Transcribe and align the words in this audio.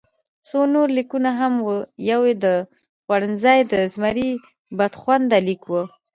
څو 0.47 0.59
نور 0.73 0.87
لیکونه 0.97 1.29
هم 1.39 1.53
وو، 1.65 1.75
یو 2.11 2.21
د 2.43 2.45
خوړنځای 3.03 3.59
د 3.71 3.73
زمري 3.93 4.29
بدخونده 4.77 5.37
لیک 5.47 5.61
وو. 5.71 5.81